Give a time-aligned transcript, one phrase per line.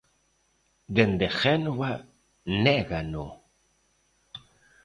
[0.95, 1.93] Dende Génova
[2.63, 3.25] négano.